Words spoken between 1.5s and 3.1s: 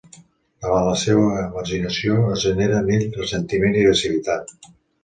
marginació, es genera en ell